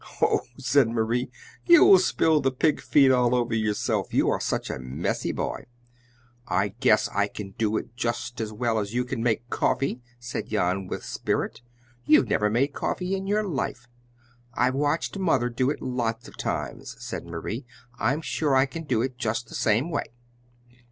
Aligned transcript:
"Ho!" 0.17 0.47
said 0.57 0.89
Marie. 0.89 1.29
"You 1.67 1.85
will 1.85 1.99
spill 1.99 2.41
the 2.41 2.49
pig 2.49 2.81
feed 2.81 3.11
all 3.11 3.35
over 3.35 3.53
yourself! 3.53 4.11
You 4.15 4.31
are 4.31 4.39
such 4.39 4.71
a 4.71 4.79
messy 4.79 5.31
boy!" 5.31 5.67
"I 6.47 6.69
guess 6.69 7.07
I 7.09 7.27
can 7.27 7.51
do 7.51 7.77
it 7.77 7.95
just 7.95 8.41
as 8.41 8.51
well 8.51 8.79
as 8.79 8.95
you 8.95 9.05
can 9.05 9.21
make 9.21 9.47
coffee," 9.51 10.01
said 10.19 10.47
Jan 10.47 10.87
with 10.87 11.05
spirit. 11.05 11.61
"You've 12.07 12.27
never 12.29 12.49
made 12.49 12.73
coffee 12.73 13.13
in 13.15 13.27
your 13.27 13.43
life!" 13.43 13.87
"I've 14.55 14.73
watched 14.73 15.19
Mother 15.19 15.49
do 15.49 15.69
it 15.69 15.83
lots 15.83 16.27
of 16.27 16.35
times," 16.35 16.95
said 16.97 17.27
Marie. 17.27 17.67
"I'm 17.99 18.21
sure 18.21 18.55
I 18.55 18.65
can 18.65 18.85
do 18.85 19.03
it 19.03 19.19
just 19.19 19.49
the 19.49 19.53
same 19.53 19.91
way." 19.91 20.05